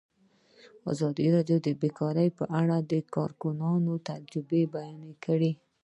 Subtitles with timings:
[0.91, 5.51] ازادي راډیو د بیکاري په اړه د کارګرانو تجربې بیان کړي.